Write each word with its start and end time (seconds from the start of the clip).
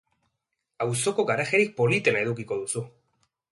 Auzoko 0.85 1.27
garajerik 1.31 1.77
politena 1.83 2.25
edukiko 2.27 2.61
duzu! 2.65 2.85